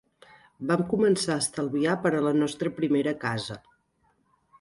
Vam 0.69 0.81
començar 0.93 1.35
a 1.35 1.43
estalviar 1.43 1.97
per 2.05 2.13
a 2.15 2.21
la 2.29 2.31
nostra 2.39 2.73
primera 2.79 3.13
casa. 3.25 3.59